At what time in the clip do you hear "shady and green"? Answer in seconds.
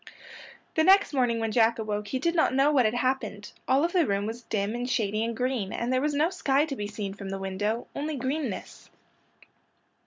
4.89-5.71